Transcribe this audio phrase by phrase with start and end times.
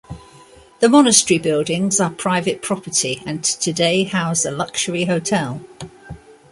[0.79, 5.61] The monastery buildings are private property and today house a luxury hotel.